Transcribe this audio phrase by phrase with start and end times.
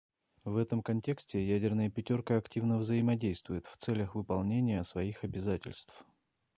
[0.45, 5.93] В этом контексте ядерная "пятерка" активно взаимодействует в целях выполнения своих обязательств.